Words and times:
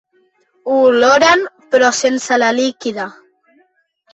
Ho 0.69 0.77
oloren 0.85 1.45
però 1.75 1.91
sense 1.99 2.41
la 2.45 2.51
líquida. 2.61 3.07